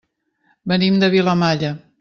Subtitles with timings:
[0.73, 1.75] Venim de Vilamalla.